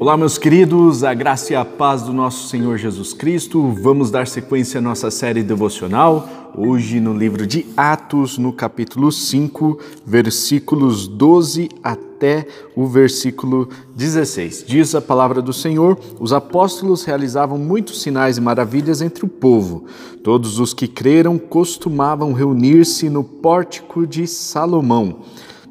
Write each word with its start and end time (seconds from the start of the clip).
Olá, 0.00 0.16
meus 0.16 0.38
queridos, 0.38 1.04
a 1.04 1.12
graça 1.12 1.52
e 1.52 1.56
a 1.56 1.62
paz 1.62 2.00
do 2.00 2.10
nosso 2.10 2.48
Senhor 2.48 2.78
Jesus 2.78 3.12
Cristo. 3.12 3.70
Vamos 3.82 4.10
dar 4.10 4.26
sequência 4.26 4.78
à 4.78 4.80
nossa 4.80 5.10
série 5.10 5.42
devocional, 5.42 6.26
hoje 6.56 6.98
no 6.98 7.12
livro 7.12 7.46
de 7.46 7.66
Atos, 7.76 8.38
no 8.38 8.50
capítulo 8.50 9.12
5, 9.12 9.78
versículos 10.06 11.06
12 11.06 11.68
até 11.82 12.46
o 12.74 12.86
versículo 12.86 13.68
16. 13.94 14.64
Diz 14.66 14.94
a 14.94 15.02
palavra 15.02 15.42
do 15.42 15.52
Senhor: 15.52 15.98
Os 16.18 16.32
apóstolos 16.32 17.04
realizavam 17.04 17.58
muitos 17.58 18.00
sinais 18.00 18.38
e 18.38 18.40
maravilhas 18.40 19.02
entre 19.02 19.26
o 19.26 19.28
povo. 19.28 19.84
Todos 20.24 20.58
os 20.58 20.72
que 20.72 20.88
creram 20.88 21.36
costumavam 21.36 22.32
reunir-se 22.32 23.10
no 23.10 23.22
pórtico 23.22 24.06
de 24.06 24.26
Salomão. 24.26 25.18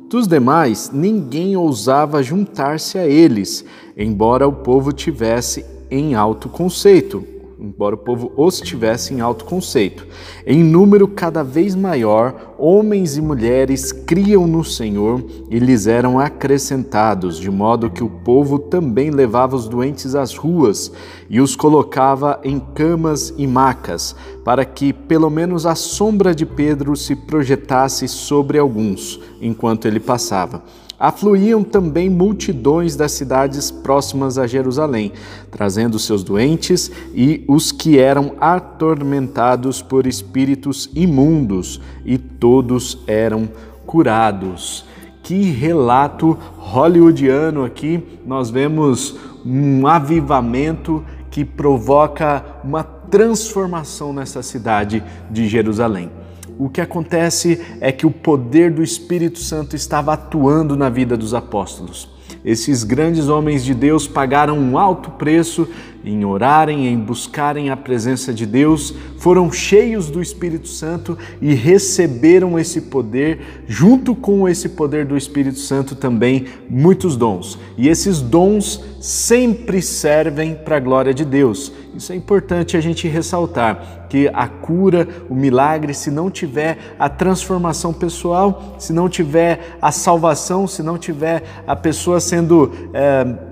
Dos 0.09 0.27
demais, 0.27 0.90
ninguém 0.91 1.55
ousava 1.55 2.23
juntar-se 2.23 2.98
a 2.98 3.05
eles, 3.05 3.63
embora 3.95 4.48
o 4.48 4.52
povo 4.52 4.91
tivesse 4.91 5.63
em 5.91 6.16
alto 6.16 6.49
conceito, 6.49 7.23
embora 7.59 7.95
o 7.95 7.98
povo 7.98 8.31
os 8.38 8.62
tivesse 8.62 9.13
em 9.13 9.20
alto 9.20 9.44
conceito. 9.44 10.08
Em 10.45 10.63
número 10.63 11.08
cada 11.08 11.44
vez 11.44 11.76
maior, 11.76 12.55
homens 12.58 13.18
e 13.18 13.22
mulheres 13.22 13.91
criam 13.91 14.48
no 14.48 14.63
Senhor 14.63 15.22
e 15.49 15.59
lhes 15.59 15.85
eram 15.85 16.18
acrescentados, 16.18 17.38
de 17.38 17.52
modo 17.52 17.90
que 17.90 18.04
o 18.04 18.09
povo 18.09 18.58
também 18.58 19.12
levava 19.12 19.58
os 19.58 19.68
doentes 19.68 20.16
às 20.16 20.35
ruas 20.35 20.91
e 21.30 21.41
os 21.41 21.55
colocava 21.55 22.40
em 22.44 22.59
camas 22.59 23.34
e 23.38 23.45
macas, 23.45 24.16
para 24.46 24.63
que 24.63 24.94
pelo 24.94 25.30
menos 25.30 25.66
a 25.66 25.76
sombra 25.76 26.34
de 26.34 26.46
Pedro 26.46 26.96
se 26.96 27.16
projetasse 27.16 28.07
sobre 28.07 28.57
alguns 28.57 29.20
enquanto 29.41 29.85
ele 29.85 29.99
passava 29.99 30.63
afluíam 30.99 31.63
também 31.63 32.10
multidões 32.10 32.96
das 32.96 33.13
cidades 33.13 33.71
próximas 33.71 34.37
a 34.37 34.46
Jerusalém, 34.46 35.13
trazendo 35.49 35.98
seus 35.98 36.24
doentes 36.24 36.91
e 37.15 37.46
os 37.48 37.71
que 37.71 37.98
eram 37.98 38.34
atormentados 38.41 39.82
por 39.82 40.05
espíritos 40.05 40.90
imundos, 40.93 41.79
e 42.04 42.18
todos 42.18 42.99
eram 43.07 43.48
curados. 43.85 44.85
Que 45.24 45.43
relato 45.43 46.37
hollywoodiano 46.57 47.63
aqui! 47.63 48.04
Nós 48.26 48.49
vemos 48.49 49.15
um 49.46 49.87
avivamento 49.87 51.04
que 51.31 51.46
provoca 51.46 52.43
uma 52.63 52.84
transformação 52.84 54.12
nessa 54.12 54.43
cidade 54.43 55.04
de 55.31 55.48
Jerusalém 55.48 56.18
o 56.60 56.70
que 56.70 56.82
acontece 56.82 57.65
é 57.79 57.90
que 57.90 58.05
o 58.05 58.12
poder 58.12 58.70
do 58.70 58.84
Espírito 58.84 59.40
Santo 59.40 59.77
estava 59.77 60.12
atuando 60.12 60.76
na 60.76 60.90
vida 60.90 61.15
dos 61.15 61.34
apóstolos. 61.34 62.10
Esses 62.43 62.84
grandes 62.84 63.29
homens 63.29 63.63
de 63.63 63.74
Deus 63.74 64.09
pagaram 64.09 64.59
um 64.59 64.78
alto 64.78 65.12
preço 65.12 65.69
em 66.03 66.24
orarem, 66.24 66.88
em 66.88 66.97
buscarem 66.97 67.69
a 67.69 67.78
presença 67.78 68.34
de 68.34 68.46
Deus, 68.46 68.94
foram 69.18 69.52
cheios 69.52 70.09
do 70.09 70.22
Espírito 70.22 70.68
Santo 70.68 71.18
e 71.42 71.53
receberam 71.53 72.58
esse 72.58 72.81
poder, 72.81 73.64
junto 73.68 74.16
com 74.16 74.47
esse 74.47 74.70
poder 74.70 75.06
do 75.06 75.18
Espírito 75.18 75.59
Santo 75.59 75.96
também 75.96 76.46
muitos 76.70 77.16
dons. 77.16 77.59
E 77.78 77.88
esses 77.88 78.22
dons 78.22 78.84
sempre 79.00 79.81
servem 79.81 80.56
para 80.56 80.78
a 80.78 80.80
glória 80.80 81.14
de 81.14 81.25
Deus. 81.25 81.72
Isso 81.96 82.14
é 82.14 82.16
importante 82.16 82.78
a 82.78 82.81
gente 82.81 83.08
ressaltar, 83.08 84.08
que 84.09 84.30
a 84.34 84.47
cura, 84.47 85.08
o 85.30 85.36
milagre, 85.36 85.94
se 85.94 86.12
não 86.12 86.30
tiver 86.30 86.78
a 86.97 87.09
transformação 87.09 87.94
pessoal, 87.94 88.75
se 88.78 88.94
não 88.94 89.09
tiver 89.09 89.78
a 89.81 89.92
salvação, 89.92 90.68
se 90.68 90.81
não 90.84 90.97
tiver 90.97 91.44
a 91.66 91.75
pessoa 91.75 92.20
sendo 92.20 92.72
é, 92.94 93.49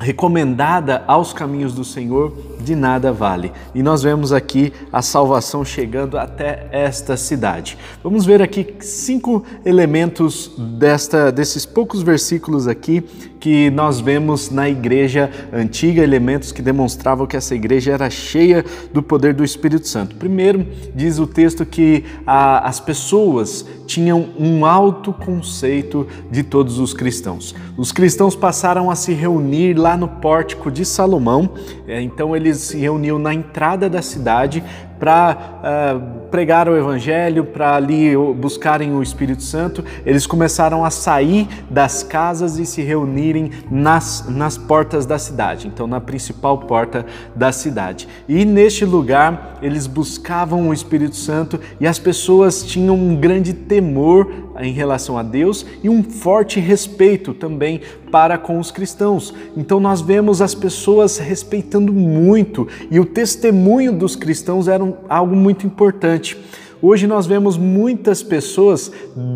recomendada 0.00 1.04
aos 1.06 1.32
caminhos 1.32 1.74
do 1.74 1.84
Senhor, 1.84 2.32
de 2.62 2.74
nada 2.74 3.12
vale. 3.12 3.52
E 3.74 3.82
nós 3.82 4.02
vemos 4.02 4.32
aqui 4.32 4.72
a 4.92 5.02
salvação 5.02 5.64
chegando 5.64 6.18
até 6.18 6.68
esta 6.70 7.16
cidade. 7.16 7.76
Vamos 8.02 8.24
ver 8.24 8.42
aqui 8.42 8.74
cinco 8.80 9.44
elementos 9.64 10.50
desta, 10.78 11.30
desses 11.30 11.64
poucos 11.64 12.02
versículos 12.02 12.66
aqui 12.68 13.04
que 13.40 13.70
nós 13.70 14.00
vemos 14.00 14.50
na 14.50 14.68
igreja 14.68 15.30
antiga, 15.50 16.02
elementos 16.02 16.52
que 16.52 16.60
demonstravam 16.60 17.26
que 17.26 17.36
essa 17.36 17.54
igreja 17.54 17.92
era 17.92 18.10
cheia 18.10 18.64
do 18.92 19.02
poder 19.02 19.32
do 19.32 19.42
Espírito 19.42 19.88
Santo. 19.88 20.14
Primeiro, 20.16 20.66
diz 20.94 21.18
o 21.18 21.26
texto 21.26 21.64
que 21.64 22.04
a, 22.26 22.68
as 22.68 22.78
pessoas 22.78 23.64
tinham 23.86 24.28
um 24.38 24.64
alto 24.64 25.12
conceito 25.12 26.06
de 26.30 26.42
todos 26.42 26.78
os 26.78 26.92
cristãos. 26.92 27.54
Os 27.76 27.90
cristãos 27.90 28.36
passaram 28.36 28.90
a 28.90 28.94
se 28.94 29.12
reunir 29.12 29.74
lá 29.74 29.96
no 29.96 30.06
pórtico 30.06 30.70
de 30.70 30.84
Salomão, 30.84 31.50
é, 31.88 32.00
então 32.00 32.36
eles 32.36 32.49
se 32.54 32.78
reuniam 32.78 33.18
na 33.18 33.32
entrada 33.34 33.88
da 33.88 34.02
cidade 34.02 34.62
para 35.00 35.32
uh, 35.32 35.60
ah, 35.64 36.00
pregar 36.30 36.68
o 36.68 36.76
Evangelho, 36.76 37.42
para 37.44 37.74
ali 37.74 38.14
buscarem 38.36 38.94
o 38.94 39.02
Espírito 39.02 39.42
Santo, 39.42 39.82
eles 40.04 40.26
começaram 40.26 40.84
a 40.84 40.90
sair 40.90 41.48
das 41.70 42.02
casas 42.02 42.58
e 42.58 42.66
se 42.66 42.82
reunirem 42.82 43.50
nas, 43.70 44.26
nas 44.28 44.58
portas 44.58 45.06
da 45.06 45.18
cidade, 45.18 45.66
então 45.66 45.86
na 45.86 46.00
principal 46.00 46.58
porta 46.58 47.06
da 47.34 47.50
cidade. 47.50 48.06
E 48.28 48.44
neste 48.44 48.84
lugar 48.84 49.58
eles 49.62 49.86
buscavam 49.86 50.68
o 50.68 50.74
Espírito 50.74 51.16
Santo 51.16 51.58
e 51.80 51.86
as 51.86 51.98
pessoas 51.98 52.62
tinham 52.62 52.94
um 52.94 53.16
grande 53.16 53.54
temor 53.54 54.50
em 54.60 54.72
relação 54.72 55.16
a 55.16 55.22
Deus 55.22 55.64
e 55.82 55.88
um 55.88 56.02
forte 56.02 56.60
respeito 56.60 57.32
também 57.32 57.80
para 58.10 58.36
com 58.36 58.58
os 58.58 58.70
cristãos. 58.70 59.32
Então 59.56 59.80
nós 59.80 60.00
vemos 60.00 60.42
as 60.42 60.54
pessoas 60.54 61.18
respeitando 61.18 61.92
muito 61.92 62.68
e 62.90 63.00
o 63.00 63.04
testemunho 63.04 63.92
dos 63.92 64.16
cristãos 64.16 64.68
era 64.68 64.82
algo 65.08 65.34
muito 65.34 65.66
importante. 65.66 66.36
Hoje 66.82 67.06
nós 67.06 67.26
vemos 67.26 67.58
muitas 67.58 68.22
pessoas 68.22 68.90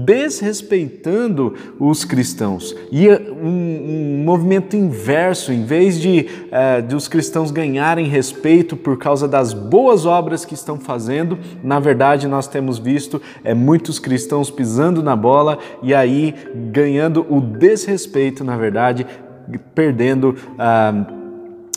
desrespeitando 0.07 1.53
os 1.79 2.03
cristãos 2.03 2.75
e 2.91 3.07
um, 3.11 4.21
um 4.21 4.25
movimento 4.25 4.75
inverso, 4.75 5.53
em 5.53 5.63
vez 5.63 6.01
de, 6.01 6.27
uh, 6.47 6.81
de 6.81 6.97
os 6.97 7.07
cristãos 7.07 7.51
ganharem 7.51 8.07
respeito 8.07 8.77
por 8.77 8.97
causa 8.97 9.29
das 9.29 9.53
boas 9.53 10.07
obras 10.07 10.47
que 10.47 10.55
estão 10.55 10.81
fazendo, 10.81 11.39
na 11.63 11.79
verdade 11.79 12.27
nós 12.27 12.49
temos 12.49 12.79
visto 12.79 13.21
é, 13.45 13.53
muitos 13.53 13.99
cristãos 13.99 14.51
pisando 14.51 15.03
na 15.03 15.15
bola 15.15 15.59
e 15.83 15.93
aí 15.93 16.35
ganhando 16.73 17.27
o 17.29 17.43
desrespeito, 17.43 18.43
na 18.43 18.57
verdade, 18.57 19.07
perdendo. 19.75 20.35
Uh, 20.55 21.24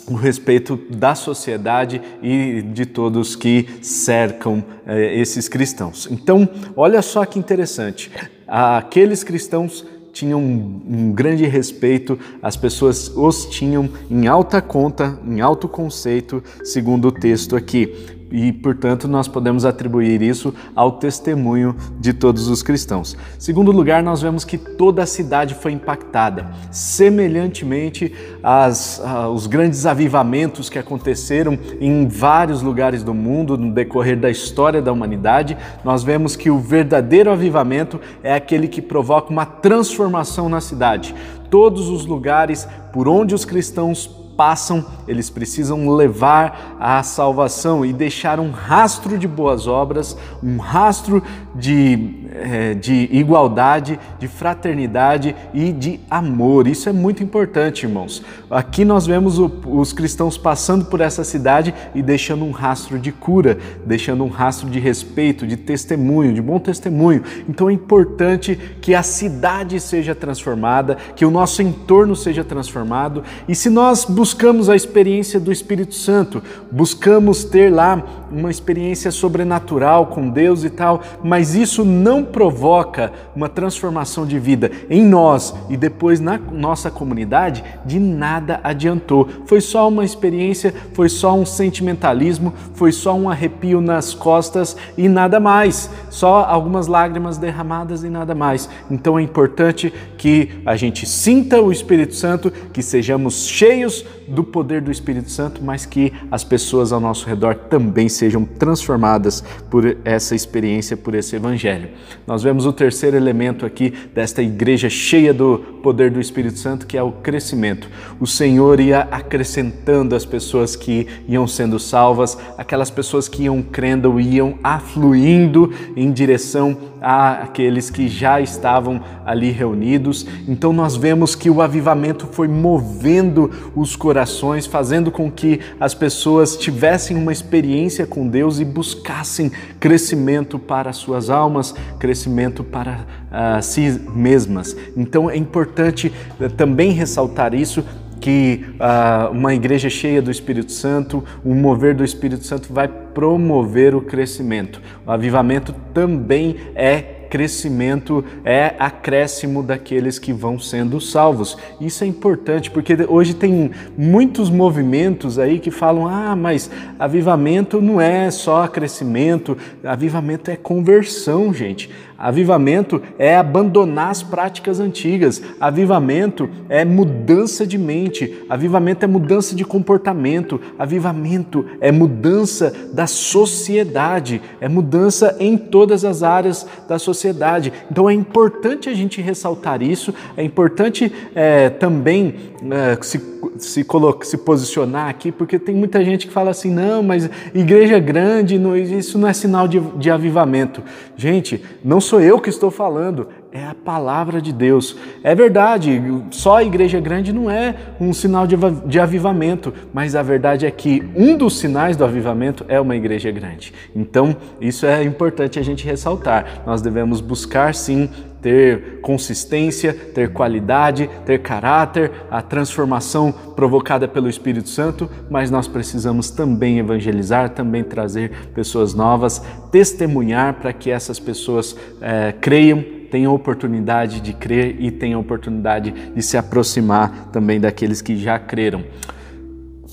o 0.08 0.14
respeito 0.14 0.76
da 0.90 1.14
sociedade 1.14 2.00
e 2.22 2.62
de 2.62 2.86
todos 2.86 3.36
que 3.36 3.68
cercam 3.82 4.64
eh, 4.86 5.20
esses 5.20 5.48
cristãos. 5.48 6.08
Então, 6.10 6.48
olha 6.76 7.02
só 7.02 7.24
que 7.24 7.38
interessante. 7.38 8.10
Aqueles 8.46 9.22
cristãos 9.22 9.86
tinham 10.12 10.40
um, 10.40 10.82
um, 10.88 11.12
grande 11.12 11.44
respeito, 11.46 12.18
as 12.42 12.56
pessoas 12.56 13.08
os 13.14 13.46
tinham 13.46 13.88
em 14.10 14.26
alta 14.26 14.60
conta, 14.60 15.18
em 15.24 15.40
alto 15.40 15.68
conceito, 15.68 16.42
segundo 16.64 17.08
o 17.08 17.12
texto 17.12 17.54
aqui 17.54 18.17
e, 18.30 18.52
portanto, 18.52 19.08
nós 19.08 19.26
podemos 19.26 19.64
atribuir 19.64 20.22
isso 20.22 20.54
ao 20.74 20.92
testemunho 20.92 21.74
de 21.98 22.12
todos 22.12 22.48
os 22.48 22.62
cristãos. 22.62 23.16
Segundo 23.38 23.72
lugar, 23.72 24.02
nós 24.02 24.20
vemos 24.20 24.44
que 24.44 24.58
toda 24.58 25.02
a 25.02 25.06
cidade 25.06 25.54
foi 25.54 25.72
impactada. 25.72 26.50
Semelhantemente 26.70 28.12
aos 28.42 29.00
os 29.34 29.46
grandes 29.46 29.86
avivamentos 29.86 30.68
que 30.68 30.78
aconteceram 30.78 31.58
em 31.80 32.06
vários 32.06 32.62
lugares 32.62 33.02
do 33.02 33.14
mundo 33.14 33.56
no 33.56 33.72
decorrer 33.72 34.18
da 34.18 34.30
história 34.30 34.82
da 34.82 34.92
humanidade, 34.92 35.56
nós 35.84 36.02
vemos 36.02 36.36
que 36.36 36.50
o 36.50 36.58
verdadeiro 36.58 37.30
avivamento 37.30 38.00
é 38.22 38.34
aquele 38.34 38.68
que 38.68 38.82
provoca 38.82 39.30
uma 39.30 39.46
transformação 39.46 40.48
na 40.48 40.60
cidade. 40.60 41.14
Todos 41.50 41.88
os 41.88 42.04
lugares 42.04 42.68
por 42.92 43.08
onde 43.08 43.34
os 43.34 43.44
cristãos 43.44 44.27
passam, 44.38 44.86
eles 45.08 45.28
precisam 45.28 45.90
levar 45.90 46.76
a 46.78 47.02
salvação 47.02 47.84
e 47.84 47.92
deixar 47.92 48.38
um 48.38 48.52
rastro 48.52 49.18
de 49.18 49.26
boas 49.26 49.66
obras, 49.66 50.16
um 50.40 50.58
rastro 50.58 51.20
de, 51.56 52.28
é, 52.32 52.72
de 52.72 53.08
igualdade, 53.10 53.98
de 54.16 54.28
fraternidade 54.28 55.34
e 55.52 55.72
de 55.72 55.98
amor. 56.08 56.68
Isso 56.68 56.88
é 56.88 56.92
muito 56.92 57.20
importante, 57.20 57.84
irmãos. 57.84 58.22
Aqui 58.48 58.84
nós 58.84 59.08
vemos 59.08 59.40
os 59.40 59.92
cristãos 59.92 60.38
passando 60.38 60.84
por 60.84 61.00
essa 61.00 61.24
cidade 61.24 61.74
e 61.92 62.00
deixando 62.00 62.44
um 62.44 62.52
rastro 62.52 62.96
de 62.96 63.10
cura, 63.10 63.58
deixando 63.84 64.22
um 64.22 64.28
rastro 64.28 64.70
de 64.70 64.78
respeito, 64.78 65.48
de 65.48 65.56
testemunho, 65.56 66.32
de 66.32 66.40
bom 66.40 66.60
testemunho. 66.60 67.24
Então 67.48 67.68
é 67.68 67.72
importante 67.72 68.54
que 68.80 68.94
a 68.94 69.02
cidade 69.02 69.80
seja 69.80 70.14
transformada, 70.14 70.96
que 71.16 71.24
o 71.24 71.30
nosso 71.30 71.60
entorno 71.60 72.14
seja 72.14 72.44
transformado 72.44 73.24
e 73.48 73.54
se 73.56 73.68
nós 73.68 74.04
buscamos 74.04 74.27
buscamos 74.28 74.68
a 74.68 74.76
experiência 74.76 75.40
do 75.40 75.50
Espírito 75.50 75.94
Santo, 75.94 76.42
buscamos 76.70 77.44
ter 77.44 77.72
lá 77.72 78.26
uma 78.30 78.50
experiência 78.50 79.10
sobrenatural 79.10 80.08
com 80.08 80.28
Deus 80.28 80.64
e 80.64 80.68
tal, 80.68 81.00
mas 81.24 81.54
isso 81.54 81.82
não 81.82 82.22
provoca 82.22 83.10
uma 83.34 83.48
transformação 83.48 84.26
de 84.26 84.38
vida 84.38 84.70
em 84.90 85.02
nós 85.02 85.54
e 85.70 85.78
depois 85.78 86.20
na 86.20 86.36
nossa 86.36 86.90
comunidade, 86.90 87.64
de 87.86 87.98
nada 87.98 88.60
adiantou. 88.62 89.26
Foi 89.46 89.62
só 89.62 89.88
uma 89.88 90.04
experiência, 90.04 90.74
foi 90.92 91.08
só 91.08 91.34
um 91.34 91.46
sentimentalismo, 91.46 92.52
foi 92.74 92.92
só 92.92 93.14
um 93.14 93.30
arrepio 93.30 93.80
nas 93.80 94.12
costas 94.12 94.76
e 94.94 95.08
nada 95.08 95.40
mais, 95.40 95.88
só 96.10 96.44
algumas 96.44 96.86
lágrimas 96.86 97.38
derramadas 97.38 98.04
e 98.04 98.10
nada 98.10 98.34
mais. 98.34 98.68
Então 98.90 99.18
é 99.18 99.22
importante 99.22 99.90
que 100.18 100.50
a 100.66 100.76
gente 100.76 101.06
sinta 101.06 101.62
o 101.62 101.72
Espírito 101.72 102.14
Santo, 102.14 102.50
que 102.50 102.82
sejamos 102.82 103.46
cheios 103.46 104.04
do 104.26 104.44
poder 104.44 104.82
do 104.82 104.90
Espírito 104.90 105.30
Santo, 105.30 105.62
mas 105.64 105.86
que 105.86 106.12
as 106.30 106.44
pessoas 106.44 106.92
ao 106.92 107.00
nosso 107.00 107.26
redor 107.26 107.54
também 107.54 108.08
sejam 108.08 108.44
transformadas 108.44 109.42
por 109.70 109.96
essa 110.04 110.34
experiência, 110.34 110.96
por 110.96 111.14
esse 111.14 111.36
evangelho. 111.36 111.88
Nós 112.26 112.42
vemos 112.42 112.66
o 112.66 112.72
terceiro 112.72 113.16
elemento 113.16 113.64
aqui 113.64 113.94
desta 114.14 114.42
igreja 114.42 114.90
cheia 114.90 115.32
do 115.32 115.58
poder 115.82 116.10
do 116.10 116.20
Espírito 116.20 116.58
Santo, 116.58 116.86
que 116.86 116.98
é 116.98 117.02
o 117.02 117.12
crescimento. 117.12 117.88
O 118.20 118.26
Senhor 118.26 118.80
ia 118.80 119.00
acrescentando 119.10 120.14
as 120.14 120.26
pessoas 120.26 120.76
que 120.76 121.06
iam 121.26 121.46
sendo 121.46 121.78
salvas, 121.78 122.36
aquelas 122.58 122.90
pessoas 122.90 123.28
que 123.28 123.44
iam 123.44 123.62
crendo, 123.62 124.20
iam 124.20 124.58
afluindo 124.62 125.72
em 125.96 126.10
direção 126.10 126.76
àqueles 127.00 127.90
que 127.90 128.08
já 128.08 128.40
estavam 128.40 129.00
ali 129.24 129.50
reunidos. 129.50 130.07
Então 130.46 130.72
nós 130.72 130.96
vemos 130.96 131.34
que 131.34 131.50
o 131.50 131.60
avivamento 131.60 132.26
foi 132.32 132.48
movendo 132.48 133.50
os 133.74 133.96
corações, 133.96 134.66
fazendo 134.66 135.10
com 135.10 135.30
que 135.30 135.60
as 135.78 135.94
pessoas 135.94 136.56
tivessem 136.56 137.16
uma 137.16 137.32
experiência 137.32 138.06
com 138.06 138.26
Deus 138.26 138.60
e 138.60 138.64
buscassem 138.64 139.50
crescimento 139.78 140.58
para 140.58 140.92
suas 140.92 141.30
almas, 141.30 141.74
crescimento 141.98 142.64
para 142.64 143.00
uh, 143.30 143.62
si 143.62 144.00
mesmas. 144.14 144.76
Então 144.96 145.30
é 145.30 145.36
importante 145.36 146.12
uh, 146.40 146.48
também 146.50 146.92
ressaltar 146.92 147.54
isso 147.54 147.84
que 148.20 148.64
uh, 148.74 149.30
uma 149.30 149.54
igreja 149.54 149.88
cheia 149.88 150.20
do 150.20 150.30
Espírito 150.30 150.72
Santo, 150.72 151.24
o 151.44 151.54
mover 151.54 151.94
do 151.94 152.04
Espírito 152.04 152.44
Santo 152.44 152.72
vai 152.72 152.88
promover 152.88 153.94
o 153.94 154.00
crescimento. 154.00 154.82
O 155.06 155.10
avivamento 155.10 155.74
também 155.94 156.56
é 156.74 157.17
crescimento, 157.28 158.24
é 158.44 158.74
acréscimo 158.78 159.62
daqueles 159.62 160.18
que 160.18 160.32
vão 160.32 160.58
sendo 160.58 161.00
salvos. 161.00 161.56
Isso 161.80 162.04
é 162.04 162.06
importante 162.06 162.70
porque 162.70 162.96
hoje 163.08 163.34
tem 163.34 163.70
muitos 163.96 164.50
movimentos 164.50 165.38
aí 165.38 165.58
que 165.58 165.70
falam: 165.70 166.06
ah, 166.06 166.34
mas 166.34 166.70
avivamento 166.98 167.80
não 167.80 168.00
é 168.00 168.30
só 168.30 168.66
crescimento, 168.66 169.56
avivamento 169.84 170.50
é 170.50 170.56
conversão, 170.56 171.52
gente. 171.52 171.90
Avivamento 172.18 173.00
é 173.16 173.36
abandonar 173.36 174.10
as 174.10 174.24
práticas 174.24 174.80
antigas. 174.80 175.40
Avivamento 175.60 176.50
é 176.68 176.84
mudança 176.84 177.64
de 177.64 177.78
mente. 177.78 178.42
Avivamento 178.50 179.04
é 179.04 179.06
mudança 179.06 179.54
de 179.54 179.64
comportamento. 179.64 180.60
Avivamento 180.76 181.64
é 181.80 181.92
mudança 181.92 182.72
da 182.92 183.06
sociedade. 183.06 184.42
É 184.60 184.68
mudança 184.68 185.36
em 185.38 185.56
todas 185.56 186.04
as 186.04 186.24
áreas 186.24 186.66
da 186.88 186.98
sociedade. 186.98 187.72
Então 187.88 188.10
é 188.10 188.14
importante 188.14 188.88
a 188.88 188.94
gente 188.94 189.22
ressaltar 189.22 189.80
isso. 189.80 190.12
É 190.36 190.42
importante 190.42 191.12
é, 191.36 191.70
também 191.70 192.34
é, 192.68 192.98
se, 193.00 193.22
se, 193.58 193.84
colocar, 193.84 194.24
se 194.24 194.38
posicionar 194.38 195.08
aqui, 195.08 195.30
porque 195.30 195.58
tem 195.58 195.74
muita 195.74 196.04
gente 196.04 196.26
que 196.26 196.32
fala 196.32 196.50
assim: 196.50 196.72
não, 196.72 197.02
mas 197.02 197.28
igreja 197.54 197.98
grande, 197.98 198.58
não, 198.58 198.76
isso 198.76 199.18
não 199.18 199.28
é 199.28 199.32
sinal 199.32 199.66
de, 199.66 199.80
de 199.80 200.10
avivamento. 200.10 200.82
Gente, 201.16 201.62
não 201.84 202.00
sou 202.00 202.20
eu 202.20 202.40
que 202.40 202.48
estou 202.48 202.70
falando, 202.70 203.28
é 203.52 203.64
a 203.64 203.74
palavra 203.74 204.40
de 204.40 204.52
Deus. 204.52 204.96
É 205.22 205.34
verdade, 205.34 206.00
só 206.30 206.58
a 206.58 206.64
igreja 206.64 207.00
grande 207.00 207.32
não 207.32 207.50
é 207.50 207.74
um 208.00 208.12
sinal 208.12 208.46
de, 208.46 208.56
de 208.86 209.00
avivamento, 209.00 209.72
mas 209.92 210.14
a 210.14 210.22
verdade 210.22 210.66
é 210.66 210.70
que 210.70 211.02
um 211.16 211.36
dos 211.36 211.58
sinais 211.58 211.96
do 211.96 212.04
avivamento 212.04 212.64
é 212.68 212.80
uma 212.80 212.96
igreja 212.96 213.30
grande. 213.30 213.72
Então, 213.94 214.36
isso 214.60 214.86
é 214.86 215.02
importante 215.02 215.58
a 215.58 215.62
gente 215.62 215.84
ressaltar. 215.84 216.62
Nós 216.66 216.82
devemos 216.82 217.20
buscar 217.20 217.74
sim 217.74 218.10
ter 218.40 219.00
consistência, 219.00 219.92
ter 219.92 220.32
qualidade, 220.32 221.08
ter 221.24 221.38
caráter, 221.38 222.10
a 222.30 222.40
transformação 222.40 223.32
provocada 223.32 224.06
pelo 224.06 224.28
Espírito 224.28 224.68
Santo, 224.68 225.10
mas 225.30 225.50
nós 225.50 225.66
precisamos 225.66 226.30
também 226.30 226.78
evangelizar, 226.78 227.50
também 227.50 227.82
trazer 227.82 228.30
pessoas 228.54 228.94
novas, 228.94 229.42
testemunhar 229.70 230.54
para 230.54 230.72
que 230.72 230.90
essas 230.90 231.18
pessoas 231.18 231.76
é, 232.00 232.32
creiam 232.32 232.98
tenham 233.10 233.34
oportunidade 233.34 234.20
de 234.20 234.34
crer 234.34 234.76
e 234.78 234.90
tenham 234.90 235.20
oportunidade 235.20 235.90
de 236.14 236.22
se 236.22 236.36
aproximar 236.36 237.30
também 237.32 237.58
daqueles 237.58 238.02
que 238.02 238.16
já 238.16 238.38
creram. 238.38 238.84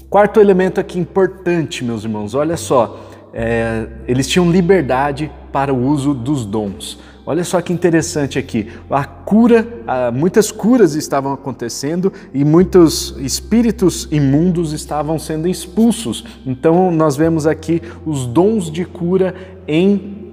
Quarto 0.09 0.39
elemento 0.39 0.79
aqui 0.79 0.99
importante, 0.99 1.83
meus 1.83 2.03
irmãos, 2.03 2.35
olha 2.35 2.57
só, 2.57 3.09
é, 3.33 3.87
eles 4.07 4.27
tinham 4.27 4.49
liberdade 4.49 5.31
para 5.51 5.73
o 5.73 5.85
uso 5.85 6.13
dos 6.13 6.45
dons. 6.45 6.99
Olha 7.25 7.43
só 7.43 7.59
que 7.59 7.73
interessante 7.73 8.37
aqui. 8.37 8.71
A 8.89 9.03
cura, 9.03 9.67
muitas 10.13 10.51
curas 10.51 10.93
estavam 10.93 11.33
acontecendo 11.33 12.13
e 12.33 12.45
muitos 12.45 13.15
espíritos 13.19 14.07
imundos 14.11 14.73
estavam 14.73 15.17
sendo 15.17 15.47
expulsos. 15.47 16.23
Então 16.45 16.91
nós 16.91 17.15
vemos 17.15 17.47
aqui 17.47 17.81
os 18.05 18.27
dons 18.27 18.69
de 18.69 18.85
cura 18.85 19.33
em 19.67 20.23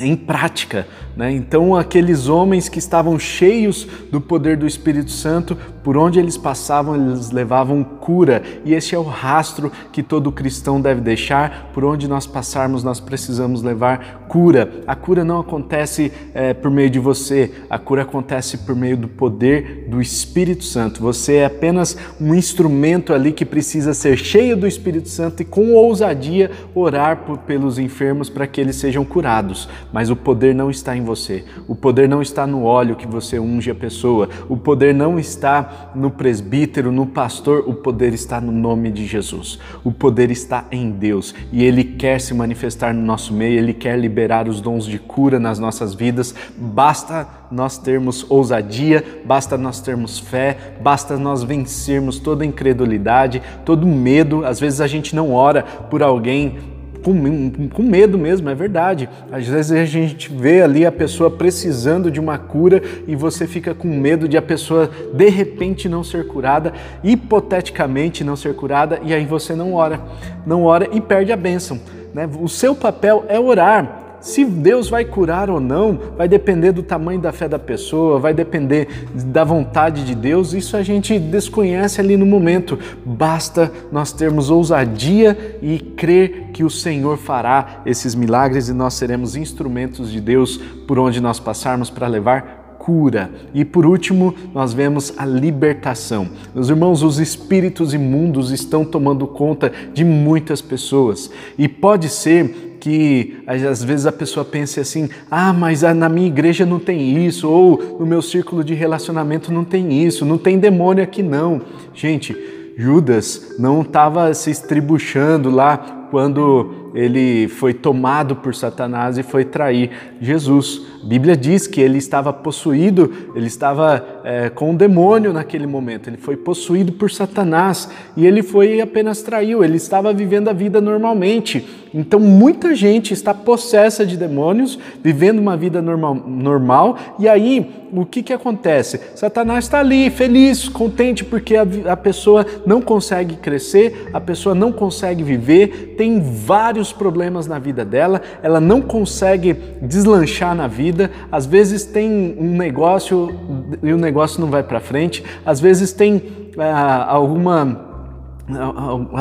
em 0.00 0.16
prática. 0.16 0.86
Né? 1.14 1.30
Então, 1.32 1.76
aqueles 1.76 2.26
homens 2.26 2.68
que 2.68 2.78
estavam 2.78 3.18
cheios 3.18 3.86
do 4.10 4.20
poder 4.20 4.56
do 4.56 4.66
Espírito 4.66 5.10
Santo, 5.10 5.56
por 5.82 5.96
onde 5.96 6.18
eles 6.18 6.36
passavam, 6.36 6.94
eles 6.94 7.30
levavam 7.30 7.82
cura. 7.82 8.42
E 8.64 8.74
esse 8.74 8.94
é 8.94 8.98
o 8.98 9.02
rastro 9.02 9.72
que 9.92 10.02
todo 10.02 10.30
cristão 10.32 10.80
deve 10.80 11.00
deixar. 11.00 11.70
Por 11.72 11.84
onde 11.84 12.08
nós 12.08 12.26
passarmos, 12.26 12.84
nós 12.84 13.00
precisamos 13.00 13.62
levar 13.62 14.26
cura. 14.28 14.82
A 14.86 14.94
cura 14.94 15.24
não 15.24 15.40
acontece 15.40 16.12
é, 16.34 16.54
por 16.54 16.70
meio 16.70 16.88
de 16.88 16.98
você, 16.98 17.50
a 17.68 17.78
cura 17.78 18.02
acontece 18.02 18.58
por 18.58 18.76
meio 18.76 18.96
do 18.96 19.08
poder 19.08 19.86
do 19.88 20.00
Espírito 20.00 20.64
Santo. 20.64 21.00
Você 21.00 21.36
é 21.36 21.46
apenas 21.46 21.96
um 22.20 22.34
instrumento 22.34 23.12
ali 23.12 23.32
que 23.32 23.44
precisa 23.44 23.92
ser 23.92 24.16
cheio 24.16 24.56
do 24.56 24.66
Espírito 24.66 25.08
Santo 25.08 25.42
e 25.42 25.44
com 25.44 25.74
ousadia 25.74 26.50
orar 26.74 27.18
por, 27.24 27.38
pelos 27.38 27.78
enfermos 27.78 28.28
para 28.28 28.46
que 28.46 28.60
eles 28.60 28.76
sejam 28.76 29.04
curados. 29.04 29.68
Mas 29.92 30.10
o 30.10 30.16
poder 30.16 30.54
não 30.54 30.70
está 30.70 30.96
em 30.96 31.02
você. 31.02 31.44
O 31.66 31.74
poder 31.74 32.08
não 32.08 32.22
está 32.22 32.46
no 32.46 32.64
óleo 32.64 32.96
que 32.96 33.06
você 33.06 33.38
unge 33.38 33.70
a 33.70 33.74
pessoa. 33.74 34.28
O 34.48 34.56
poder 34.56 34.94
não 34.94 35.18
está 35.18 35.69
no 35.94 36.10
presbítero, 36.10 36.92
no 36.92 37.06
pastor. 37.06 37.64
O 37.66 37.74
poder 37.74 38.12
está 38.12 38.40
no 38.40 38.52
nome 38.52 38.90
de 38.90 39.06
Jesus. 39.06 39.58
O 39.84 39.92
poder 39.92 40.30
está 40.30 40.64
em 40.70 40.90
Deus 40.90 41.34
e 41.52 41.64
Ele 41.64 41.84
quer 41.84 42.20
se 42.20 42.34
manifestar 42.34 42.94
no 42.94 43.02
nosso 43.02 43.32
meio. 43.32 43.58
Ele 43.58 43.74
quer 43.74 43.98
liberar 43.98 44.48
os 44.48 44.60
dons 44.60 44.86
de 44.86 44.98
cura 44.98 45.38
nas 45.38 45.58
nossas 45.58 45.94
vidas. 45.94 46.34
Basta 46.56 47.26
nós 47.50 47.76
termos 47.76 48.24
ousadia, 48.30 49.04
basta 49.24 49.58
nós 49.58 49.80
termos 49.80 50.18
fé, 50.18 50.76
basta 50.80 51.18
nós 51.18 51.42
vencermos 51.42 52.18
toda 52.18 52.44
incredulidade, 52.44 53.42
todo 53.64 53.86
medo. 53.86 54.44
Às 54.44 54.60
vezes 54.60 54.80
a 54.80 54.86
gente 54.86 55.16
não 55.16 55.32
ora 55.32 55.62
por 55.62 56.02
alguém 56.02 56.58
com, 57.02 57.68
com 57.68 57.82
medo 57.82 58.18
mesmo, 58.18 58.48
é 58.48 58.54
verdade. 58.54 59.08
Às 59.30 59.46
vezes 59.46 59.72
a 59.72 59.84
gente 59.84 60.32
vê 60.32 60.62
ali 60.62 60.86
a 60.86 60.92
pessoa 60.92 61.30
precisando 61.30 62.10
de 62.10 62.20
uma 62.20 62.38
cura 62.38 62.82
e 63.06 63.16
você 63.16 63.46
fica 63.46 63.74
com 63.74 63.88
medo 63.88 64.28
de 64.28 64.36
a 64.36 64.42
pessoa 64.42 64.90
de 65.12 65.28
repente 65.28 65.88
não 65.88 66.04
ser 66.04 66.26
curada, 66.26 66.72
hipoteticamente 67.02 68.24
não 68.24 68.36
ser 68.36 68.54
curada, 68.54 69.00
e 69.02 69.12
aí 69.14 69.24
você 69.24 69.54
não 69.54 69.74
ora, 69.74 70.00
não 70.46 70.64
ora 70.64 70.88
e 70.92 71.00
perde 71.00 71.32
a 71.32 71.36
bênção. 71.36 71.80
Né? 72.14 72.28
O 72.40 72.48
seu 72.48 72.74
papel 72.74 73.24
é 73.28 73.38
orar, 73.38 74.09
se 74.20 74.44
Deus 74.44 74.88
vai 74.88 75.04
curar 75.04 75.48
ou 75.48 75.58
não, 75.58 75.98
vai 76.16 76.28
depender 76.28 76.72
do 76.72 76.82
tamanho 76.82 77.20
da 77.20 77.32
fé 77.32 77.48
da 77.48 77.58
pessoa, 77.58 78.18
vai 78.18 78.34
depender 78.34 78.88
da 79.14 79.44
vontade 79.44 80.04
de 80.04 80.14
Deus. 80.14 80.52
Isso 80.52 80.76
a 80.76 80.82
gente 80.82 81.18
desconhece 81.18 82.00
ali 82.00 82.16
no 82.16 82.26
momento. 82.26 82.78
Basta 83.04 83.72
nós 83.90 84.12
termos 84.12 84.50
ousadia 84.50 85.58
e 85.62 85.78
crer 85.78 86.50
que 86.52 86.62
o 86.62 86.70
Senhor 86.70 87.16
fará 87.16 87.82
esses 87.86 88.14
milagres 88.14 88.68
e 88.68 88.74
nós 88.74 88.94
seremos 88.94 89.36
instrumentos 89.36 90.10
de 90.10 90.20
Deus 90.20 90.58
por 90.86 90.98
onde 90.98 91.20
nós 91.20 91.40
passarmos 91.40 91.88
para 91.88 92.06
levar 92.06 92.59
cura. 92.80 93.30
E 93.52 93.62
por 93.62 93.84
último, 93.84 94.34
nós 94.54 94.72
vemos 94.72 95.12
a 95.18 95.26
libertação. 95.26 96.26
Meus 96.54 96.70
irmãos, 96.70 97.02
os 97.02 97.20
espíritos 97.20 97.92
imundos 97.92 98.50
estão 98.50 98.86
tomando 98.86 99.26
conta 99.26 99.70
de 99.92 100.02
muitas 100.02 100.62
pessoas 100.62 101.30
e 101.58 101.68
pode 101.68 102.08
ser 102.08 102.78
que 102.80 103.42
às 103.46 103.84
vezes 103.84 104.06
a 104.06 104.12
pessoa 104.12 104.44
pense 104.44 104.80
assim: 104.80 105.10
ah, 105.30 105.52
mas 105.52 105.82
na 105.82 106.08
minha 106.08 106.26
igreja 106.26 106.64
não 106.64 106.78
tem 106.78 107.26
isso, 107.26 107.46
ou 107.46 107.98
no 108.00 108.06
meu 108.06 108.22
círculo 108.22 108.64
de 108.64 108.72
relacionamento 108.72 109.52
não 109.52 109.62
tem 109.64 110.02
isso, 110.02 110.24
não 110.24 110.38
tem 110.38 110.58
demônio 110.58 111.04
aqui 111.04 111.22
não. 111.22 111.60
Gente, 111.92 112.34
Judas 112.78 113.56
não 113.58 113.82
estava 113.82 114.32
se 114.32 114.50
estribuchando 114.50 115.50
lá 115.50 116.08
quando 116.10 116.79
ele 116.94 117.48
foi 117.48 117.72
tomado 117.72 118.36
por 118.36 118.54
Satanás 118.54 119.18
e 119.18 119.22
foi 119.22 119.44
trair 119.44 119.90
Jesus. 120.20 120.82
A 121.02 121.06
Bíblia 121.06 121.36
diz 121.36 121.66
que 121.66 121.80
ele 121.80 121.98
estava 121.98 122.32
possuído, 122.32 123.30
ele 123.34 123.46
estava 123.46 124.04
é, 124.24 124.50
com 124.50 124.70
um 124.70 124.74
demônio 124.74 125.32
naquele 125.32 125.66
momento, 125.66 126.08
ele 126.08 126.16
foi 126.16 126.36
possuído 126.36 126.92
por 126.92 127.10
Satanás 127.10 127.88
e 128.16 128.26
ele 128.26 128.42
foi 128.42 128.80
apenas 128.80 129.22
traiu, 129.22 129.64
ele 129.64 129.76
estava 129.76 130.12
vivendo 130.12 130.48
a 130.48 130.52
vida 130.52 130.80
normalmente. 130.80 131.66
Então 131.92 132.20
muita 132.20 132.74
gente 132.74 133.12
está 133.12 133.34
possessa 133.34 134.06
de 134.06 134.16
demônios, 134.16 134.78
vivendo 135.02 135.38
uma 135.38 135.56
vida 135.56 135.82
normal, 135.82 136.14
normal 136.14 136.98
e 137.18 137.28
aí 137.28 137.80
o 137.92 138.06
que, 138.06 138.22
que 138.22 138.32
acontece? 138.32 139.00
Satanás 139.16 139.64
está 139.64 139.80
ali, 139.80 140.10
feliz, 140.10 140.68
contente, 140.68 141.24
porque 141.24 141.56
a, 141.56 141.66
a 141.86 141.96
pessoa 141.96 142.46
não 142.64 142.80
consegue 142.80 143.36
crescer, 143.36 144.08
a 144.12 144.20
pessoa 144.20 144.54
não 144.54 144.70
consegue 144.72 145.22
viver, 145.22 145.94
tem 145.96 146.20
vários 146.20 146.79
problemas 146.92 147.46
na 147.46 147.58
vida 147.58 147.84
dela, 147.84 148.22
ela 148.42 148.60
não 148.60 148.80
consegue 148.80 149.52
deslanchar 149.82 150.54
na 150.54 150.66
vida, 150.66 151.10
às 151.30 151.46
vezes 151.46 151.84
tem 151.84 152.36
um 152.38 152.56
negócio 152.56 153.34
e 153.82 153.92
o 153.92 153.98
negócio 153.98 154.40
não 154.40 154.48
vai 154.48 154.62
para 154.62 154.80
frente, 154.80 155.24
às 155.44 155.60
vezes 155.60 155.92
tem 155.92 156.22
ah, 156.58 157.06
alguma 157.08 157.89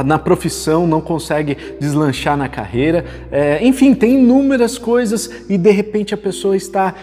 na 0.05 0.19
profissão, 0.19 0.87
não 0.87 1.01
consegue 1.01 1.57
deslanchar 1.79 2.35
na 2.35 2.49
carreira, 2.49 3.05
é, 3.31 3.65
enfim, 3.65 3.93
tem 3.93 4.15
inúmeras 4.15 4.77
coisas 4.77 5.29
e 5.49 5.57
de 5.57 5.71
repente 5.71 6.13
a 6.13 6.17
pessoa 6.17 6.55
está, 6.55 6.93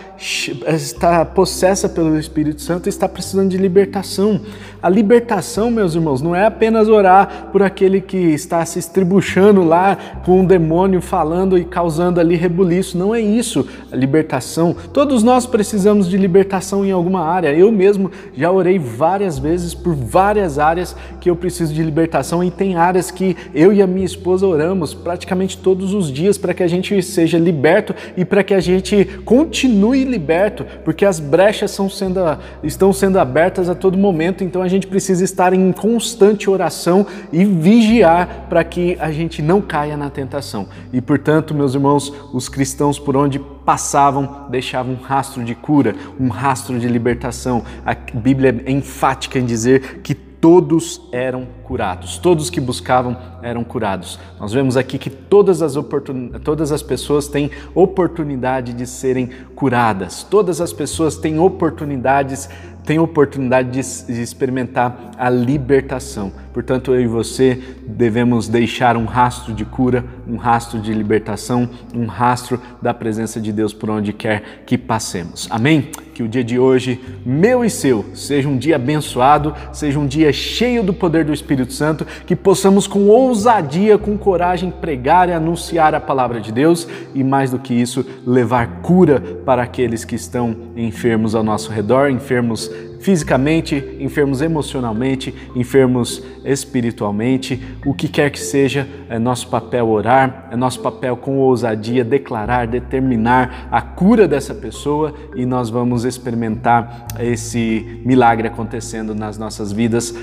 está 0.66 1.24
possessa 1.24 1.88
pelo 1.88 2.18
Espírito 2.18 2.60
Santo 2.60 2.86
e 2.86 2.88
está 2.88 3.08
precisando 3.08 3.50
de 3.50 3.56
libertação. 3.56 4.40
A 4.82 4.88
libertação, 4.88 5.70
meus 5.70 5.94
irmãos, 5.94 6.22
não 6.22 6.34
é 6.34 6.46
apenas 6.46 6.88
orar 6.88 7.48
por 7.50 7.62
aquele 7.62 8.00
que 8.00 8.16
está 8.16 8.64
se 8.64 8.78
estribuchando 8.78 9.64
lá 9.64 9.96
com 10.24 10.40
um 10.40 10.44
demônio 10.44 11.00
falando 11.00 11.58
e 11.58 11.64
causando 11.64 12.20
ali 12.20 12.36
rebuliço, 12.36 12.96
não 12.96 13.14
é 13.14 13.20
isso. 13.20 13.66
A 13.90 13.96
libertação, 13.96 14.76
todos 14.92 15.22
nós 15.22 15.46
precisamos 15.46 16.08
de 16.08 16.16
libertação 16.16 16.84
em 16.84 16.92
alguma 16.92 17.22
área. 17.22 17.52
Eu 17.52 17.72
mesmo 17.72 18.10
já 18.36 18.50
orei 18.50 18.78
várias 18.78 19.38
vezes 19.38 19.74
por 19.74 19.94
várias 19.94 20.58
áreas 20.58 20.94
que 21.20 21.28
eu 21.28 21.36
preciso 21.36 21.74
de 21.74 21.82
libertação 21.82 22.15
e 22.42 22.50
tem 22.50 22.76
áreas 22.76 23.10
que 23.10 23.36
eu 23.54 23.72
e 23.72 23.82
a 23.82 23.86
minha 23.86 24.06
esposa 24.06 24.46
oramos 24.46 24.94
praticamente 24.94 25.58
todos 25.58 25.94
os 25.94 26.12
dias 26.12 26.38
para 26.38 26.54
que 26.54 26.62
a 26.62 26.68
gente 26.68 27.02
seja 27.02 27.38
liberto 27.38 27.94
e 28.16 28.24
para 28.24 28.42
que 28.42 28.54
a 28.54 28.60
gente 28.60 29.04
continue 29.24 30.04
liberto, 30.04 30.64
porque 30.84 31.04
as 31.04 31.20
brechas 31.20 31.70
são 31.70 31.88
sendo, 31.88 32.20
estão 32.62 32.92
sendo 32.92 33.18
abertas 33.18 33.68
a 33.68 33.74
todo 33.74 33.98
momento, 33.98 34.44
então 34.44 34.62
a 34.62 34.68
gente 34.68 34.86
precisa 34.86 35.24
estar 35.24 35.52
em 35.52 35.72
constante 35.72 36.48
oração 36.48 37.06
e 37.32 37.44
vigiar 37.44 38.46
para 38.48 38.62
que 38.64 38.96
a 39.00 39.10
gente 39.10 39.42
não 39.42 39.60
caia 39.60 39.96
na 39.96 40.10
tentação. 40.10 40.68
E 40.92 41.00
portanto, 41.00 41.54
meus 41.54 41.74
irmãos, 41.74 42.12
os 42.32 42.48
cristãos 42.48 42.98
por 42.98 43.16
onde 43.16 43.38
passavam 43.38 44.46
deixavam 44.48 44.92
um 44.92 45.02
rastro 45.02 45.42
de 45.42 45.54
cura, 45.54 45.94
um 46.18 46.28
rastro 46.28 46.78
de 46.78 46.86
libertação. 46.88 47.64
A 47.84 47.94
Bíblia 47.94 48.62
é 48.64 48.70
enfática 48.70 49.38
em 49.38 49.44
dizer 49.44 50.00
que 50.02 50.14
todos 50.40 51.00
eram 51.12 51.46
curados, 51.64 52.18
todos 52.18 52.50
que 52.50 52.60
buscavam 52.60 53.16
eram 53.42 53.64
curados. 53.64 54.18
Nós 54.38 54.52
vemos 54.52 54.76
aqui 54.76 54.98
que 54.98 55.10
todas 55.10 55.62
as, 55.62 55.76
oportun... 55.76 56.30
todas 56.44 56.72
as 56.72 56.82
pessoas 56.82 57.28
têm 57.28 57.50
oportunidade 57.74 58.72
de 58.72 58.86
serem 58.86 59.30
curadas, 59.54 60.22
todas 60.22 60.60
as 60.60 60.72
pessoas 60.72 61.16
têm 61.16 61.38
oportunidades 61.38 62.48
têm 62.86 63.00
oportunidade 63.00 63.70
de, 63.70 64.14
de 64.14 64.22
experimentar 64.22 65.10
a 65.18 65.28
libertação. 65.28 66.32
Portanto, 66.56 66.94
eu 66.94 67.02
e 67.02 67.06
você 67.06 67.60
devemos 67.86 68.48
deixar 68.48 68.96
um 68.96 69.04
rastro 69.04 69.52
de 69.52 69.62
cura, 69.62 70.02
um 70.26 70.36
rastro 70.36 70.80
de 70.80 70.90
libertação, 70.90 71.68
um 71.94 72.06
rastro 72.06 72.58
da 72.80 72.94
presença 72.94 73.38
de 73.38 73.52
Deus 73.52 73.74
por 73.74 73.90
onde 73.90 74.10
quer 74.12 74.62
que 74.64 74.78
passemos. 74.78 75.46
Amém? 75.50 75.90
Que 76.14 76.22
o 76.22 76.28
dia 76.28 76.42
de 76.42 76.58
hoje, 76.58 76.98
meu 77.26 77.62
e 77.62 77.68
seu, 77.68 78.06
seja 78.14 78.48
um 78.48 78.56
dia 78.56 78.76
abençoado, 78.76 79.54
seja 79.70 79.98
um 79.98 80.06
dia 80.06 80.32
cheio 80.32 80.82
do 80.82 80.94
poder 80.94 81.26
do 81.26 81.32
Espírito 81.34 81.74
Santo, 81.74 82.06
que 82.24 82.34
possamos 82.34 82.86
com 82.86 83.06
ousadia, 83.06 83.98
com 83.98 84.16
coragem 84.16 84.70
pregar 84.70 85.28
e 85.28 85.32
anunciar 85.32 85.94
a 85.94 86.00
palavra 86.00 86.40
de 86.40 86.50
Deus 86.50 86.88
e 87.14 87.22
mais 87.22 87.50
do 87.50 87.58
que 87.58 87.74
isso, 87.74 88.02
levar 88.26 88.80
cura 88.80 89.20
para 89.44 89.62
aqueles 89.62 90.06
que 90.06 90.14
estão 90.14 90.56
enfermos 90.74 91.34
ao 91.34 91.42
nosso 91.42 91.70
redor, 91.70 92.08
enfermos 92.08 92.70
fisicamente, 93.00 93.96
enfermos 94.00 94.40
emocionalmente, 94.40 95.34
enfermos 95.54 96.22
espiritualmente, 96.44 97.60
o 97.84 97.94
que 97.94 98.08
quer 98.08 98.30
que 98.30 98.40
seja, 98.40 98.86
é 99.08 99.18
nosso 99.18 99.48
papel 99.48 99.88
orar, 99.88 100.48
é 100.50 100.56
nosso 100.56 100.80
papel 100.80 101.16
com 101.16 101.38
ousadia 101.38 102.04
declarar, 102.04 102.66
determinar 102.66 103.68
a 103.70 103.80
cura 103.80 104.26
dessa 104.26 104.54
pessoa 104.54 105.14
e 105.34 105.44
nós 105.44 105.70
vamos 105.70 106.04
experimentar 106.04 107.06
esse 107.18 108.00
milagre 108.04 108.48
acontecendo 108.48 109.14
nas 109.14 109.38
nossas 109.38 109.72
vidas 109.72 110.14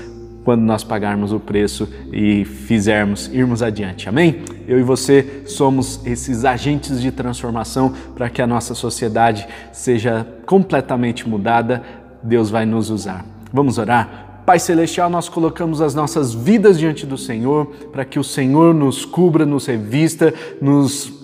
quando 0.44 0.60
nós 0.60 0.84
pagarmos 0.84 1.32
o 1.32 1.40
preço 1.40 1.88
e 2.12 2.44
fizermos 2.44 3.28
irmos 3.32 3.62
adiante. 3.62 4.08
Amém? 4.08 4.42
Eu 4.68 4.78
e 4.78 4.82
você 4.82 5.42
somos 5.46 6.04
esses 6.04 6.44
agentes 6.44 7.00
de 7.00 7.10
transformação 7.10 7.94
para 8.14 8.28
que 8.28 8.42
a 8.42 8.46
nossa 8.46 8.74
sociedade 8.74 9.48
seja 9.72 10.26
completamente 10.44 11.26
mudada 11.26 11.82
Deus 12.24 12.50
vai 12.50 12.64
nos 12.66 12.90
usar. 12.90 13.24
Vamos 13.52 13.78
orar? 13.78 14.42
Pai 14.44 14.58
Celestial, 14.58 15.08
nós 15.08 15.28
colocamos 15.28 15.80
as 15.80 15.94
nossas 15.94 16.34
vidas 16.34 16.78
diante 16.78 17.06
do 17.06 17.16
Senhor 17.16 17.66
para 17.92 18.04
que 18.04 18.18
o 18.18 18.24
Senhor 18.24 18.74
nos 18.74 19.04
cubra, 19.04 19.46
nos 19.46 19.66
revista, 19.66 20.34
nos 20.60 21.23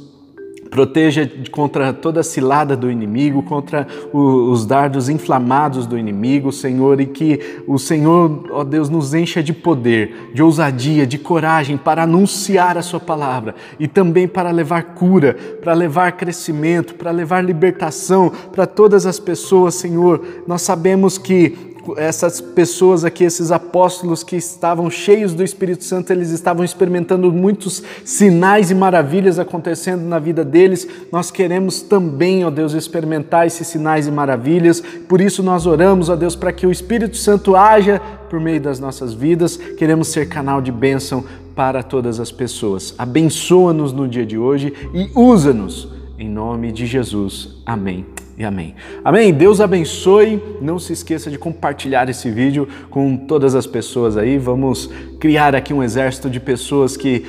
proteja 0.70 1.30
contra 1.50 1.92
toda 1.92 2.20
a 2.20 2.24
cilada 2.24 2.76
do 2.76 2.90
inimigo, 2.90 3.42
contra 3.42 3.86
os 4.12 4.64
dardos 4.64 5.08
inflamados 5.08 5.86
do 5.86 5.98
inimigo, 5.98 6.52
Senhor, 6.52 7.00
e 7.00 7.06
que 7.06 7.62
o 7.66 7.78
Senhor, 7.78 8.46
ó 8.50 8.62
Deus, 8.62 8.88
nos 8.88 9.12
encha 9.12 9.42
de 9.42 9.52
poder, 9.52 10.30
de 10.32 10.42
ousadia, 10.42 11.06
de 11.06 11.18
coragem 11.18 11.76
para 11.76 12.04
anunciar 12.04 12.78
a 12.78 12.82
Sua 12.82 13.00
palavra 13.00 13.54
e 13.78 13.88
também 13.88 14.28
para 14.28 14.50
levar 14.50 14.94
cura, 14.94 15.36
para 15.60 15.74
levar 15.74 16.12
crescimento, 16.12 16.94
para 16.94 17.10
levar 17.10 17.44
libertação 17.44 18.30
para 18.52 18.66
todas 18.66 19.06
as 19.06 19.18
pessoas, 19.18 19.74
Senhor. 19.74 20.24
Nós 20.46 20.62
sabemos 20.62 21.18
que 21.18 21.69
essas 21.96 22.40
pessoas 22.40 23.04
aqui, 23.04 23.24
esses 23.24 23.50
apóstolos 23.50 24.22
que 24.22 24.36
estavam 24.36 24.90
cheios 24.90 25.34
do 25.34 25.42
Espírito 25.42 25.84
Santo, 25.84 26.12
eles 26.12 26.30
estavam 26.30 26.64
experimentando 26.64 27.32
muitos 27.32 27.82
sinais 28.04 28.70
e 28.70 28.74
maravilhas 28.74 29.38
acontecendo 29.38 30.02
na 30.02 30.18
vida 30.18 30.44
deles. 30.44 30.86
Nós 31.10 31.30
queremos 31.30 31.82
também, 31.82 32.44
ó 32.44 32.50
Deus, 32.50 32.72
experimentar 32.72 33.46
esses 33.46 33.66
sinais 33.66 34.06
e 34.06 34.10
maravilhas. 34.10 34.80
Por 34.80 35.20
isso 35.20 35.42
nós 35.42 35.66
oramos, 35.66 36.08
ó 36.08 36.16
Deus, 36.16 36.36
para 36.36 36.52
que 36.52 36.66
o 36.66 36.72
Espírito 36.72 37.16
Santo 37.16 37.56
haja 37.56 38.00
por 38.28 38.40
meio 38.40 38.60
das 38.60 38.78
nossas 38.78 39.12
vidas. 39.12 39.56
Queremos 39.56 40.08
ser 40.08 40.28
canal 40.28 40.60
de 40.60 40.70
bênção 40.70 41.24
para 41.54 41.82
todas 41.82 42.20
as 42.20 42.30
pessoas. 42.30 42.94
Abençoa-nos 42.96 43.92
no 43.92 44.08
dia 44.08 44.24
de 44.24 44.38
hoje 44.38 44.72
e 44.94 45.10
usa-nos. 45.14 45.88
Em 46.18 46.28
nome 46.28 46.70
de 46.70 46.86
Jesus. 46.86 47.56
Amém 47.64 48.06
e 48.40 48.44
amém. 48.44 48.74
Amém? 49.04 49.34
Deus 49.34 49.60
abençoe. 49.60 50.42
Não 50.62 50.78
se 50.78 50.94
esqueça 50.94 51.30
de 51.30 51.36
compartilhar 51.36 52.08
esse 52.08 52.30
vídeo 52.30 52.66
com 52.88 53.14
todas 53.14 53.54
as 53.54 53.66
pessoas 53.66 54.16
aí. 54.16 54.38
Vamos 54.38 54.90
criar 55.20 55.54
aqui 55.54 55.74
um 55.74 55.82
exército 55.82 56.30
de 56.30 56.40
pessoas 56.40 56.96
que 56.96 57.22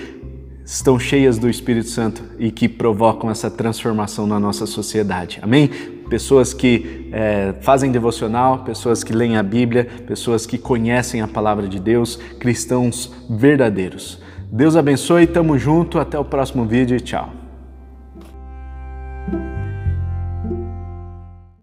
estão 0.64 0.98
cheias 0.98 1.38
do 1.38 1.50
Espírito 1.50 1.90
Santo 1.90 2.24
e 2.40 2.50
que 2.50 2.70
provocam 2.70 3.30
essa 3.30 3.52
transformação 3.52 4.26
na 4.26 4.40
nossa 4.40 4.66
sociedade. 4.66 5.38
Amém? 5.42 5.68
Pessoas 6.10 6.54
que 6.54 7.10
é, 7.12 7.56
fazem 7.60 7.92
devocional, 7.92 8.60
pessoas 8.60 9.04
que 9.04 9.12
leem 9.12 9.36
a 9.36 9.44
Bíblia, 9.44 9.90
pessoas 10.08 10.46
que 10.46 10.58
conhecem 10.58 11.20
a 11.20 11.28
palavra 11.28 11.68
de 11.68 11.78
Deus, 11.78 12.16
cristãos 12.40 13.12
verdadeiros. 13.30 14.22
Deus 14.50 14.78
abençoe, 14.78 15.28
tamo 15.28 15.58
junto, 15.58 16.00
até 16.00 16.18
o 16.18 16.24
próximo 16.24 16.64
vídeo 16.64 16.96
e 16.96 17.02
tchau. 17.02 17.41